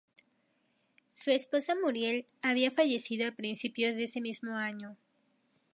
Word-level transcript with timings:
Su 1.11 1.29
esposa, 1.29 1.75
Muriel, 1.79 2.25
había 2.41 2.71
fallecido 2.71 3.27
a 3.27 3.33
principios 3.35 3.95
de 3.95 4.05
ese 4.05 4.19
mismo 4.19 4.55
año. 4.57 4.97